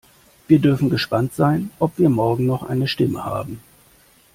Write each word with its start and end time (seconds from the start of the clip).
Wir 0.47 0.57
dürfen 0.57 0.89
gespannt 0.89 1.33
sein, 1.35 1.69
ob 1.77 1.99
wir 1.99 2.09
morgen 2.09 2.47
noch 2.47 2.63
eine 2.63 2.87
Stimme 2.87 3.23
haben. 3.23 3.61